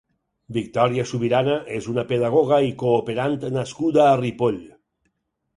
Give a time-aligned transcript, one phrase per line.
[0.55, 4.63] Victòria Subirana és una pedagoga i cooperant nascuda a Ripoll.